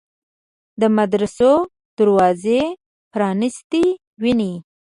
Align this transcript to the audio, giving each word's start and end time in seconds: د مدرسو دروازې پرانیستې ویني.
د 0.81 0.83
مدرسو 0.97 1.51
دروازې 1.97 2.61
پرانیستې 3.11 3.83
ویني. 4.21 4.53